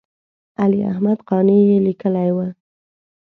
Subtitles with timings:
[0.61, 2.37] علي احمد قانع یې لیکلی و.